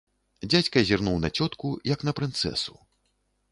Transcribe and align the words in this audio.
Дзядзька 0.51 0.81
зірнуў 0.91 1.19
на 1.27 1.31
цётку, 1.37 1.67
як 1.93 2.07
на 2.11 2.17
прынцэсу. 2.21 2.73